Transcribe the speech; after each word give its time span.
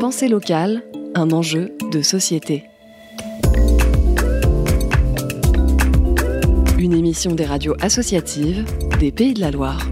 Pensée 0.00 0.28
locale, 0.28 0.82
un 1.14 1.30
enjeu 1.30 1.72
de 1.92 2.00
société. 2.02 2.64
Une 6.78 6.92
émission 6.94 7.32
des 7.34 7.44
radios 7.44 7.74
associatives 7.80 8.64
des 8.98 9.12
Pays 9.12 9.34
de 9.34 9.40
la 9.40 9.50
Loire. 9.50 9.86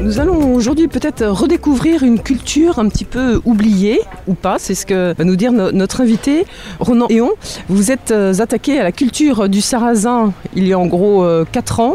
Nous 0.00 0.20
allons 0.20 0.54
aujourd'hui 0.54 0.86
peut-être 0.86 1.24
redécouvrir 1.26 2.02
une 2.02 2.20
culture 2.20 2.78
un 2.78 2.88
petit 2.88 3.06
peu 3.06 3.40
oubliée 3.44 4.00
ou 4.28 4.34
pas, 4.34 4.58
c'est 4.58 4.74
ce 4.74 4.84
que 4.84 5.14
va 5.16 5.24
nous 5.24 5.36
dire 5.36 5.50
no- 5.50 5.72
notre 5.72 6.02
invité, 6.02 6.44
Ronan 6.78 7.06
Héon. 7.08 7.30
Vous 7.68 7.90
êtes 7.90 8.10
euh, 8.10 8.34
attaqué 8.38 8.78
à 8.78 8.82
la 8.82 8.92
culture 8.92 9.48
du 9.48 9.62
sarrasin 9.62 10.32
il 10.54 10.66
y 10.68 10.74
a 10.74 10.78
en 10.78 10.86
gros 10.86 11.26
4 11.50 11.80
ans. 11.80 11.94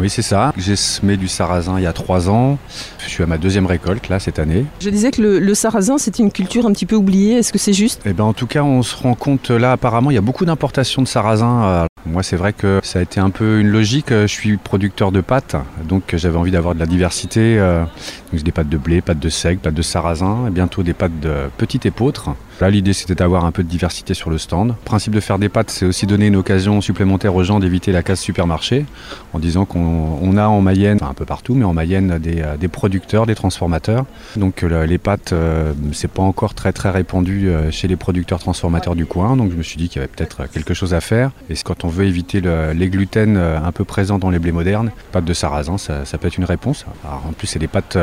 Oui, 0.00 0.08
c'est 0.08 0.22
ça. 0.22 0.52
J'ai 0.56 0.76
semé 0.76 1.16
du 1.16 1.26
sarrasin 1.26 1.74
il 1.78 1.82
y 1.82 1.86
a 1.86 1.92
trois 1.92 2.30
ans. 2.30 2.56
Je 3.00 3.08
suis 3.08 3.22
à 3.22 3.26
ma 3.26 3.36
deuxième 3.36 3.66
récolte, 3.66 4.08
là, 4.08 4.20
cette 4.20 4.38
année. 4.38 4.64
Je 4.80 4.90
disais 4.90 5.10
que 5.10 5.20
le, 5.20 5.38
le 5.40 5.54
sarrasin 5.54 5.98
c'était 5.98 6.22
une 6.22 6.30
culture 6.30 6.66
un 6.66 6.72
petit 6.72 6.86
peu 6.86 6.94
oubliée, 6.94 7.34
est-ce 7.38 7.52
que 7.52 7.58
c'est 7.58 7.72
juste? 7.72 8.00
Et 8.06 8.12
ben, 8.12 8.24
en 8.24 8.32
tout 8.32 8.46
cas, 8.46 8.62
on 8.62 8.82
se 8.82 8.94
rend 8.96 9.14
compte, 9.14 9.50
là, 9.50 9.72
apparemment, 9.72 10.10
il 10.10 10.14
y 10.14 10.18
a 10.18 10.22
beaucoup 10.22 10.44
d'importations 10.44 11.02
de 11.02 11.08
sarrasin. 11.08 11.62
Euh, 11.64 11.86
Moi, 12.06 12.22
c'est 12.22 12.36
vrai 12.36 12.52
que 12.52 12.78
ça 12.84 13.00
a 13.00 13.02
été 13.02 13.18
un 13.18 13.30
peu 13.30 13.58
une 13.58 13.68
logique. 13.68 14.10
Je 14.10 14.26
suis 14.26 14.56
producteur 14.56 15.10
de 15.10 15.20
pâtes, 15.20 15.56
donc 15.88 16.14
j'avais 16.14 16.38
envie 16.38 16.52
d'avoir 16.52 16.74
de 16.76 16.80
la 16.80 16.86
diversité. 16.86 17.58
euh, 17.58 17.80
Donc, 17.82 17.88
j'ai 18.34 18.42
des 18.42 18.52
pâtes 18.52 18.68
de 18.68 18.78
blé, 18.78 19.00
pâtes 19.00 19.18
de 19.18 19.28
seigle, 19.28 19.58
pâtes 19.60 19.74
de 19.74 19.82
sarrasin, 19.82 20.44
et 20.46 20.50
bientôt 20.50 20.84
des 20.84 20.92
pâtes 20.94 21.18
de 21.20 21.34
petite 21.56 21.86
épeautre. 21.86 22.30
Là, 22.60 22.70
l'idée, 22.70 22.92
c'était 22.92 23.14
d'avoir 23.14 23.44
un 23.44 23.52
peu 23.52 23.62
de 23.62 23.68
diversité 23.68 24.14
sur 24.14 24.30
le 24.30 24.38
stand. 24.38 24.68
Le 24.70 24.74
principe 24.84 25.14
de 25.14 25.20
faire 25.20 25.38
des 25.38 25.48
pâtes, 25.48 25.70
c'est 25.70 25.86
aussi 25.86 26.06
donner 26.06 26.26
une 26.26 26.34
occasion 26.36 26.80
supplémentaire 26.80 27.34
aux 27.36 27.44
gens 27.44 27.60
d'éviter 27.60 27.92
la 27.92 28.02
case 28.02 28.18
supermarché, 28.18 28.84
en 29.32 29.38
disant 29.38 29.64
qu'on 29.64 30.18
on 30.20 30.36
a 30.36 30.46
en 30.48 30.60
Mayenne, 30.60 30.98
un 31.02 31.14
peu 31.14 31.24
partout, 31.24 31.54
mais 31.54 31.64
en 31.64 31.72
Mayenne, 31.72 32.18
des, 32.18 32.42
euh, 32.42 32.68
producteurs, 32.68 33.26
des 33.26 33.36
transformateurs. 33.36 34.06
Donc 34.36 34.62
les 34.62 34.98
pâtes, 34.98 35.32
euh, 35.32 35.72
c'est 35.92 36.10
pas 36.10 36.22
encore 36.22 36.54
très 36.54 36.72
très 36.72 36.90
répandu 36.90 37.48
euh, 37.48 37.70
chez 37.70 37.86
les 37.88 37.96
producteurs 37.96 38.40
transformateurs 38.40 38.94
du 38.96 39.06
coin. 39.06 39.36
Donc 39.36 39.52
je 39.52 39.56
me 39.56 39.62
suis 39.62 39.76
dit 39.76 39.88
qu'il 39.88 40.00
y 40.00 40.04
avait 40.04 40.12
peut-être 40.14 40.50
quelque 40.50 40.74
chose 40.74 40.94
à 40.94 41.00
faire. 41.00 41.30
Et 41.50 41.54
quand 41.64 41.84
on 41.84 41.88
veut 41.88 42.06
éviter 42.06 42.40
le- 42.40 42.72
les 42.72 42.88
gluten 42.88 43.36
un 43.36 43.72
peu 43.72 43.84
présents 43.84 44.18
dans 44.18 44.30
les 44.30 44.38
blés 44.38 44.52
modernes, 44.52 44.90
pâtes 45.12 45.24
de 45.24 45.32
sarrasin, 45.32 45.78
ça, 45.78 46.02
peut 46.18 46.26
être 46.26 46.36
une 46.38 46.44
réponse. 46.44 46.84
En 47.04 47.32
plus, 47.32 47.46
c'est 47.46 47.58
des 47.58 47.68
pâtes 47.68 47.96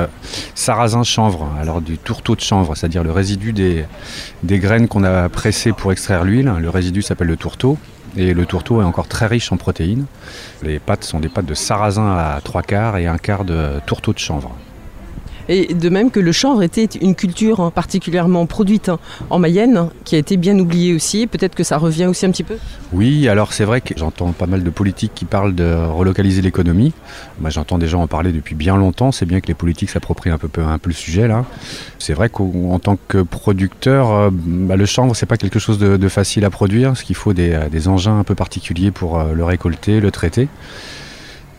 sarrasin 0.56 1.04
chanvre, 1.04 1.50
alors 1.60 1.82
du 1.82 1.98
tourteau 1.98 2.36
de 2.36 2.42
chanvre, 2.42 2.76
c'est-à-dire 2.76 3.04
le 3.04 3.12
résidu 3.12 3.54
des, 3.54 3.86
des 4.46 4.60
graines 4.60 4.88
qu'on 4.88 5.04
a 5.04 5.28
pressées 5.30 5.74
pour 5.74 5.92
extraire 5.92 6.24
l'huile. 6.24 6.54
Le 6.60 6.70
résidu 6.70 7.02
s'appelle 7.02 7.28
le 7.28 7.38
tourteau. 7.38 7.78
Et 8.18 8.34
le 8.34 8.46
tourteau 8.46 8.82
est 8.82 8.86
encore 8.86 9.08
très 9.08 9.26
riche 9.26 9.52
en 9.52 9.58
protéines. 9.58 10.06
Les 10.64 10.80
pâtes 10.80 11.04
sont 11.04 11.20
des 11.20 11.28
pâtes 11.28 11.46
de 11.46 11.54
sarrasin 11.54 12.16
à 12.16 12.40
trois 12.42 12.62
quarts 12.62 12.98
et 12.98 13.08
un 13.08 13.18
quart 13.18 13.44
de 13.44 13.82
tourteau 13.86 14.14
de 14.14 14.20
chanvre. 14.20 14.56
Et 15.50 15.74
de 15.74 15.90
même 15.90 16.12
que 16.12 16.20
le 16.20 16.32
chanvre 16.32 16.64
était 16.64 16.86
une 16.86 17.16
culture 17.16 17.72
particulièrement 17.72 18.46
produite 18.46 18.90
hein, 18.90 19.00
en 19.30 19.40
Mayenne, 19.40 19.90
qui 20.04 20.16
a 20.16 20.18
été 20.18 20.38
bien 20.38 20.58
oubliée 20.60 20.94
aussi, 20.94 21.28
peut-être 21.28 21.56
que 21.56 21.64
ça 21.64 21.78
revient 21.78 22.06
aussi 22.06 22.26
un 22.26 22.32
petit 22.32 22.44
peu? 22.44 22.56
Oui, 22.94 23.28
alors 23.28 23.54
c'est 23.54 23.66
vrai 23.66 23.82
que 23.82 23.94
j'entends 23.98 24.32
pas 24.32 24.48
mal 24.48 24.64
de 24.64 24.70
politiques 24.70 25.12
qui 25.14 25.26
parlent 25.26 25.56
de 25.56 25.76
relocaliser 25.88 26.42
l'économie. 26.42 26.94
J'entends 27.48 27.78
des 27.78 27.88
gens 27.88 28.02
en 28.02 28.08
parler 28.08 28.32
depuis 28.32 28.56
bien 28.56 28.78
longtemps, 28.78 29.12
c'est 29.12 29.26
bien 29.26 29.40
que 29.40 29.48
les 29.48 29.54
politiques 29.54 29.90
s'approprient 29.90 30.32
un 30.32 30.38
peu, 30.38 30.50
le 30.86 30.94
sujet. 30.94 31.30
C'est 32.00 32.14
vrai 32.14 32.30
qu'en 32.30 32.80
tant 32.80 32.98
que 33.08 33.22
producteur, 33.22 34.12
euh, 34.12 34.30
bah, 34.32 34.76
le 34.76 34.86
chanvre 34.86 35.16
c'est 35.16 35.26
pas 35.26 35.38
quelque 35.38 35.60
chose 35.60 35.80
de, 35.80 36.10
facile 36.10 36.46
à 36.46 36.50
produire, 36.50 36.90
parce 36.90 37.04
qu'il 37.04 37.16
faut 37.16 37.34
des, 37.34 37.52
euh, 37.52 37.88
engins 37.88 38.20
un 38.20 38.24
peu 38.24 38.36
particuliers 38.36 38.92
pour 38.92 39.20
euh, 39.20 39.34
le 39.34 39.44
récolter, 39.44 40.00
le 40.00 40.12
traiter. 40.12 40.48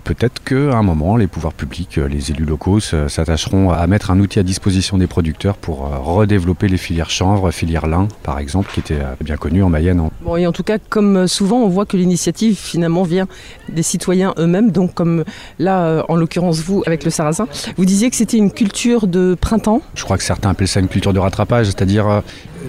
Peut-être 0.07 0.41
qu'à 0.45 0.79
un 0.79 0.85
moment, 0.85 1.17
les 1.17 1.27
pouvoirs 1.27 1.53
publics, 1.53 1.99
euh, 1.99 2.07
les 2.07 2.31
élus 2.31 2.45
locaux 2.45 2.79
s'attacheront 2.79 3.73
à 3.73 3.85
mettre 3.89 4.13
un 4.13 4.21
outil 4.21 4.39
à 4.39 4.45
disposition 4.45 4.99
des 4.99 5.09
producteurs 5.09 5.57
pour 5.57 5.87
euh, 5.87 5.99
redévelopper 5.99 6.69
les 6.69 6.77
filières 6.77 7.11
chanvre, 7.11 7.51
filière 7.51 7.89
lin 7.89 8.07
par 8.23 8.39
exemple, 8.39 8.71
qui 8.73 8.79
étaient 8.79 9.01
euh, 9.01 9.17
bien 9.21 9.37
connues 9.37 9.65
en 9.65 9.69
Mayenne 9.69 9.99
en 9.99 10.13
Bon, 10.21 10.37
et 10.37 10.47
en 10.47 10.53
tout 10.53 10.63
cas, 10.63 10.79
comme 10.79 11.27
souvent, 11.27 11.57
on 11.57 11.69
voit 11.69 11.87
que 11.87 11.97
l'initiative 11.97 12.55
finalement 12.55 13.03
vient 13.03 13.27
des 13.69 13.83
citoyens 13.83 14.33
eux-mêmes. 14.39 14.71
Donc, 14.71 14.95
comme 14.95 15.25
là, 15.59 16.05
en 16.09 16.15
l'occurrence, 16.15 16.61
vous, 16.61 16.85
avec 16.87 17.03
le 17.03 17.11
sarrasin, 17.11 17.49
vous 17.77 17.85
disiez 17.85 18.09
que 18.09 18.15
c'était 18.15 18.37
une 18.37 18.53
culture 18.53 19.09
de 19.09 19.35
printemps. 19.35 19.83
Je 19.97 20.05
crois 20.05 20.19
que 20.19 20.23
certains 20.23 20.51
appellent 20.51 20.69
ça 20.69 20.79
une 20.79 20.87
culture 20.87 21.15
de 21.15 21.19
rattrapage, 21.19 21.67
c'est-à-dire 21.67 22.23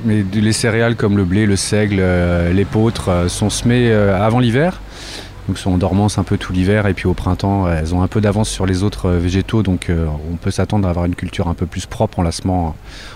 mais 0.06 0.26
les 0.34 0.54
céréales 0.54 0.96
comme 0.96 1.18
le 1.18 1.24
blé, 1.24 1.46
le 1.46 1.56
seigle, 1.56 2.02
l'épeautre 2.52 3.26
sont 3.30 3.52
semées 3.52 3.92
avant 3.92 4.40
l'hiver. 4.40 4.82
Donc 5.48 5.58
sont 5.58 5.72
en 5.72 5.78
dormance 5.78 6.18
un 6.18 6.24
peu 6.24 6.38
tout 6.38 6.52
l'hiver 6.52 6.88
et 6.88 6.94
puis 6.94 7.08
au 7.08 7.14
printemps 7.14 7.70
elles 7.70 7.96
ont 7.96 8.02
un 8.02 8.08
peu 8.08 8.22
d'avance 8.22 8.50
sur 8.50 8.66
les 8.66 8.84
autres 8.84 9.08
euh, 9.08 9.18
végétaux 9.18 9.64
donc 9.64 9.90
euh, 9.90 10.06
on 10.32 10.36
peut 10.36 10.52
s'attendre 10.52 10.88
à 10.88 10.92
avoir 10.92 11.06
une 11.06 11.16
culture 11.16 11.48
un 11.48 11.54
peu 11.54 11.66
plus 11.66 11.86
propre 11.86 12.20
en 12.20 12.24
la 12.24 12.32
semant 12.32 12.76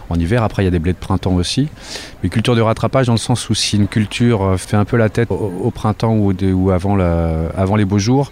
en 0.10 0.16
hiver. 0.16 0.44
Après 0.44 0.64
il 0.64 0.66
y 0.66 0.68
a 0.68 0.72
des 0.72 0.80
blés 0.80 0.94
de 0.94 0.98
printemps 0.98 1.36
aussi. 1.36 1.68
Mais 2.24 2.30
culture 2.30 2.56
de 2.56 2.62
rattrapage 2.62 3.08
dans 3.08 3.14
le 3.14 3.20
sens 3.20 3.50
où 3.50 3.54
si 3.54 3.78
une 3.78 3.88
culture 3.88 4.44
euh, 4.44 4.58
fait 4.58 4.78
un 4.78 4.86
peu 4.86 4.98
la 4.98 5.10
tête 5.10 5.30
au, 5.32 5.72
printemps 5.72 6.16
ou, 6.16 6.72
avant, 6.72 6.98
avant 7.00 7.76
les 7.76 7.86
beaux 7.86 8.00
jours, 8.00 8.32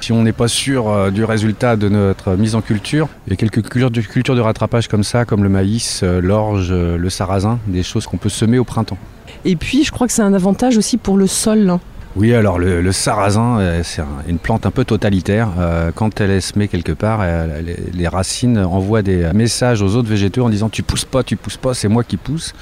si 0.00 0.12
on 0.12 0.22
n'est 0.22 0.32
pas 0.32 0.48
sûr 0.48 0.88
euh, 0.88 1.10
du 1.10 1.24
résultat 1.24 1.76
de 1.76 1.88
notre 1.88 2.34
mise 2.36 2.54
en 2.54 2.62
culture, 2.62 3.08
il 3.26 3.30
y 3.30 3.32
a 3.34 3.36
quelques 3.36 3.62
cultures 3.62 3.90
de, 4.34 4.40
rattrapage 4.40 4.88
comme 4.88 5.04
ça, 5.04 5.24
comme 5.24 5.42
le 5.42 5.48
maïs, 5.48 6.00
euh, 6.02 6.20
l'orge, 6.20 6.68
euh, 6.70 6.96
le 6.96 7.10
sarrasin, 7.10 7.58
des 7.66 7.82
choses 7.82 8.06
qu'on 8.06 8.16
peut 8.16 8.28
semer 8.28 8.58
au 8.58 8.64
printemps. 8.64 8.98
Et 9.44 9.56
puis, 9.56 9.84
je 9.84 9.92
crois 9.92 10.06
que 10.06 10.12
c'est 10.12 10.22
un 10.22 10.34
avantage 10.34 10.76
aussi 10.76 10.96
pour 10.96 11.16
le 11.16 11.26
sol. 11.26 11.78
Oui, 12.16 12.34
alors 12.34 12.58
le, 12.58 12.90
sarrasin, 12.90 13.60
euh, 13.60 13.80
c'est 13.84 14.02
un- 14.02 14.06
une 14.26 14.38
plante 14.38 14.66
un 14.66 14.72
peu 14.72 14.84
totalitaire. 14.84 15.48
Euh, 15.58 15.92
quand 15.94 16.20
elle 16.20 16.30
est 16.30 16.40
semée 16.40 16.66
quelque 16.66 16.90
part, 16.90 17.24
les, 17.94 18.08
racines 18.08 18.58
envoient 18.58 19.02
des 19.02 19.30
messages 19.32 19.80
aux 19.80 19.94
autres 19.94 20.08
végétaux 20.08 20.44
en 20.44 20.48
disant 20.50 20.68
tu 20.68 20.82
pousses 20.82 21.04
pas, 21.04 21.22
tu 21.22 21.36
pousses 21.36 21.56
pas, 21.56 21.72
c'est 21.72 21.86
moi 21.86 22.02
qui 22.02 22.16
pousse. 22.16 22.52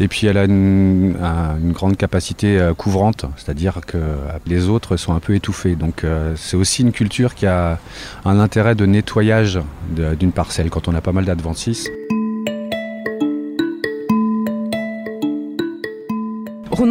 Et 0.00 0.08
puis 0.08 0.26
elle 0.26 0.36
a 0.36 0.44
une, 0.44 1.16
un- 1.22 1.56
une 1.58 1.72
grande 1.72 1.96
capacité 1.96 2.58
euh, 2.58 2.74
couvrante, 2.74 3.24
c'est-à-dire 3.36 3.80
que 3.86 3.96
les 4.46 4.68
autres 4.68 4.98
sont 4.98 5.14
un 5.14 5.20
peu 5.20 5.34
étouffés. 5.34 5.76
Donc 5.76 6.04
c'est 6.36 6.56
aussi 6.58 6.82
une 6.82 6.92
culture 6.92 7.34
qui 7.34 7.46
a 7.46 7.78
un 8.26 8.38
intérêt 8.38 8.74
de 8.74 8.84
nettoyage 8.84 9.58
d'une 10.18 10.32
parcelle 10.32 10.68
quand 10.68 10.88
on 10.88 10.94
a 10.94 11.00
pas 11.00 11.12
mal 11.12 11.24
d'adventices. 11.24 11.88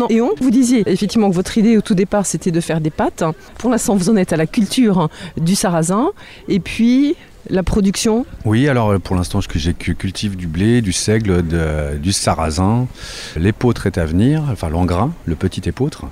Héon, 0.10 0.32
vous 0.40 0.52
disiez 0.52 0.84
effectivement 0.86 1.30
que 1.30 1.36
votre 1.36 1.58
idée 1.58 1.78
au 1.78 1.82
tout 1.82 1.96
départ, 1.96 2.26
c'était 2.26 2.52
de 2.52 2.62
faire 2.62 2.82
des 2.82 2.90
pâtes. 2.90 3.24
Pour 3.58 3.70
l'instant, 3.70 3.96
vous 3.96 4.10
en 4.10 4.16
êtes 4.16 4.34
à 4.34 4.38
la 4.38 4.48
culture 4.48 5.10
du 5.38 5.56
sarrasin. 5.56 6.12
Et 6.48 6.60
puis, 6.60 7.16
la 7.50 7.64
production. 7.64 8.26
Oui, 8.46 8.68
alors 8.68 8.92
euh, 8.92 9.00
pour 9.00 9.16
l'instant, 9.16 9.42
je 9.42 9.48
cultive 9.48 10.36
du 10.36 10.48
blé, 10.48 10.82
du 10.82 10.92
seigle, 10.94 11.46
de- 11.48 11.98
du 11.98 12.12
sarrasin. 12.12 12.88
L'épeautre 13.36 13.88
est 13.88 13.98
à 13.98 14.06
venir, 14.06 14.44
enfin 14.52 14.70
l'engrais, 14.70 15.08
le 15.26 15.36
petit 15.36 15.68
épeautre. 15.68 16.06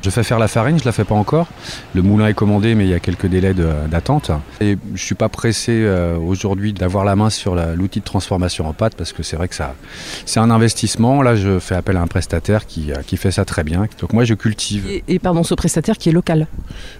Je 0.00 0.10
fais 0.10 0.22
faire 0.22 0.38
la 0.38 0.46
farine, 0.46 0.78
je 0.78 0.84
la 0.84 0.92
fais 0.92 1.02
pas 1.02 1.16
encore. 1.16 1.48
Le 1.92 2.02
moulin 2.02 2.28
est 2.28 2.34
commandé, 2.34 2.76
mais 2.76 2.84
il 2.84 2.90
y 2.90 2.94
a 2.94 3.00
quelques 3.00 3.26
délais 3.26 3.52
d'attente. 3.90 4.30
Et 4.60 4.78
je 4.94 5.02
suis 5.02 5.16
pas 5.16 5.28
pressé 5.28 5.72
euh, 5.72 6.16
aujourd'hui 6.16 6.72
d'avoir 6.72 7.04
la 7.04 7.16
main 7.16 7.30
sur 7.30 7.56
l'outil 7.56 7.98
de 7.98 8.04
transformation 8.04 8.68
en 8.68 8.72
pâte 8.72 8.94
parce 8.96 9.12
que 9.12 9.24
c'est 9.24 9.34
vrai 9.36 9.48
que 9.48 9.56
ça, 9.56 9.74
c'est 10.24 10.38
un 10.38 10.50
investissement. 10.52 11.20
Là, 11.20 11.34
je 11.34 11.58
fais 11.58 11.74
appel 11.74 11.96
à 11.96 12.00
un 12.02 12.06
prestataire 12.06 12.64
qui, 12.66 12.92
euh, 12.92 12.98
qui 13.04 13.16
fait 13.16 13.32
ça 13.32 13.44
très 13.44 13.64
bien. 13.64 13.88
Donc 14.00 14.12
moi, 14.12 14.24
je 14.24 14.34
cultive 14.34 14.86
Et, 14.88 15.02
et 15.08 15.18
pardon, 15.18 15.42
ce 15.42 15.54
prestataire 15.54 15.98
qui 15.98 16.10
est 16.10 16.12
local. 16.12 16.46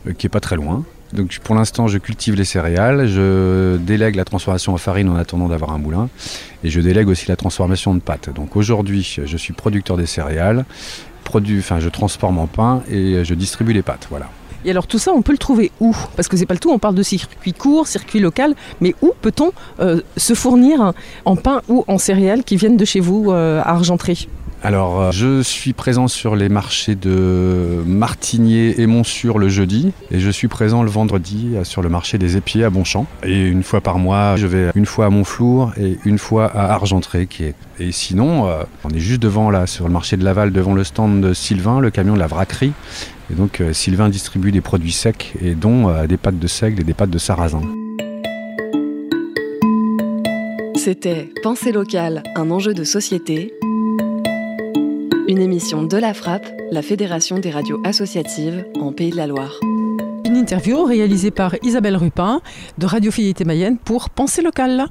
euh, 0.09 0.13
qui 0.13 0.27
est 0.27 0.31
pas 0.31 0.41
très 0.41 0.57
loin. 0.57 0.83
Donc 1.13 1.39
pour 1.43 1.55
l'instant, 1.55 1.89
je 1.89 1.99
cultive 1.99 2.35
les 2.35 2.45
céréales, 2.45 3.07
je 3.07 3.77
délègue 3.79 4.17
la 4.17 4.25
transformation 4.25 4.75
en 4.75 4.79
farine 4.79 5.09
en 5.09 5.17
attendant 5.17 5.49
d'avoir 5.49 5.73
un 5.73 5.79
moulin, 5.79 6.09
et 6.65 6.71
je 6.71 6.81
délègue 6.81 7.09
aussi 7.09 7.29
la 7.29 7.37
transformation 7.37 7.95
de 7.95 8.01
pâte. 8.01 8.31
Donc 8.35 8.57
aujourd'hui, 8.57 9.19
je 9.25 9.37
suis 9.37 9.53
producteur 9.53 9.97
des 9.97 10.07
céréales, 10.07 10.65
produit, 11.25 11.59
enfin 11.59 11.81
je 11.81 11.89
transforme 11.89 12.39
en 12.39 12.47
pain 12.47 12.83
et 12.91 13.25
je 13.25 13.35
distribue 13.35 13.73
les 13.73 13.83
pâtes. 13.83 14.07
Voilà. 14.11 14.29
Et 14.65 14.71
alors 14.71 14.87
tout 14.87 14.99
ça, 14.99 15.13
on 15.13 15.23
peut 15.23 15.33
le 15.33 15.39
trouver 15.39 15.71
où? 15.81 15.97
Parce 16.17 16.29
que 16.29 16.37
c'est 16.37 16.47
pas 16.47 16.55
le 16.55 16.61
tout, 16.61 16.71
on 16.71 16.79
parle 16.79 16.97
de 16.97 17.03
circuit 17.03 17.53
court, 17.53 17.87
circuit 17.87 18.21
local, 18.21 18.55
mais 18.81 18.95
où 19.03 19.13
peut-on 19.23 19.53
euh, 19.81 20.01
se 20.17 20.35
fournir 20.35 20.93
en 21.25 21.37
pain 21.37 21.63
ou 21.69 21.85
en 21.87 21.97
céréales 21.97 22.43
qui 22.43 22.57
viennent 22.57 22.77
de 22.77 22.85
chez 22.85 23.01
vous 23.01 23.31
euh, 23.31 23.61
à 23.61 23.71
Argentré? 23.71 24.29
Alors 24.63 25.01
euh, 25.01 25.11
je 25.13 25.41
suis 25.41 25.73
présent 25.73 26.09
sur 26.09 26.35
les 26.35 26.49
marchés 26.49 26.97
de 26.97 27.83
Martigné 27.87 28.81
et 28.81 28.87
Montsûr 28.87 29.39
le 29.39 29.49
jeudi, 29.49 29.93
et 30.11 30.19
je 30.19 30.31
suis 30.31 30.49
présent 30.49 30.83
le 30.83 30.91
vendredi 30.91 31.53
euh, 31.55 31.63
sur 31.63 31.81
le 31.81 31.89
marché 31.89 32.19
des 32.19 32.37
épiers 32.37 32.65
à 32.65 32.71
Bonchamp. 32.71 33.07
Et 33.23 33.47
une 33.47 33.63
fois 33.63 33.81
par 33.81 33.99
mois, 33.99 34.35
je 34.37 34.49
vais 34.49 34.71
une 34.75 34.87
fois 34.87 35.07
à 35.07 35.11
Montflour 35.11 35.73
et 35.81 35.99
une 36.05 36.19
fois 36.19 36.47
à 36.47 36.73
Argentré 36.73 37.29
Et 37.79 37.93
sinon, 37.93 38.49
euh, 38.49 38.65
on 38.83 38.91
est 38.91 38.99
juste 38.99 39.23
devant 39.23 39.51
là, 39.51 39.67
sur 39.69 39.87
le 39.87 39.93
marché 39.93 40.17
de 40.17 40.25
Laval, 40.25 40.53
devant 40.53 40.75
le 40.75 40.83
stand 40.83 41.21
de 41.21 41.35
Sylvain, 41.35 41.79
le 41.79 41.91
camion 41.91 42.15
de 42.15 42.19
la 42.19 42.27
vraquerie. 42.27 42.73
Et 43.31 43.35
donc 43.35 43.63
Sylvain 43.73 44.09
distribue 44.09 44.53
des 44.53 44.63
produits 44.63 44.93
secs 44.93 45.35
et 45.43 45.55
dont 45.55 45.93
des 46.07 46.17
pâtes 46.17 46.39
de 46.39 46.47
seigle 46.47 46.81
et 46.81 46.85
des 46.85 46.95
pâtes 46.95 47.11
de 47.11 47.19
sarrasin. 47.19 47.61
C'était 50.77 51.29
Pensée 51.43 51.73
locale, 51.73 52.23
un 52.37 52.51
enjeu 52.51 52.73
de 52.73 52.85
société. 52.85 53.53
Une 55.29 55.43
émission 55.43 55.83
de 55.83 55.99
la 55.99 56.15
Frappe, 56.15 56.47
la 56.71 56.81
Fédération 56.81 57.39
des 57.39 57.51
radios 57.51 57.79
associatives 57.85 58.65
en 58.81 58.93
Pays 58.93 59.11
de 59.11 59.17
la 59.19 59.27
Loire. 59.27 59.61
Une 60.25 60.37
interview 60.37 60.85
réalisée 60.85 61.31
par 61.31 61.55
Isabelle 61.63 61.97
Rupin 61.97 62.41
de 62.79 62.87
Radio 62.87 63.11
Fidélité 63.11 63.45
Mayenne 63.45 63.77
pour 63.77 64.09
Pensée 64.09 64.41
locale. 64.41 64.87